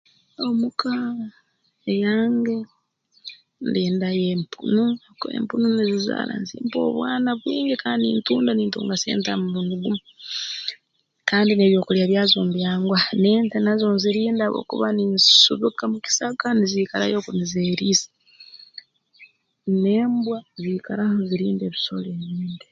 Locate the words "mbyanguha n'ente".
12.47-13.57